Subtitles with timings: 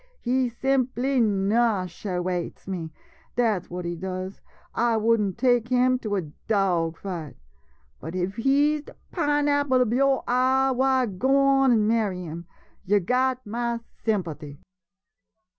[0.21, 2.91] He simply nashewates me—
[3.37, 4.41] dat 's what he does.
[4.73, 7.35] I would n't take him to a^dawg fight.
[7.99, 12.47] But if he's de pineapple ob yo' eye, why, go on an' marry him—
[12.87, 14.57] yo' got ma sympathy.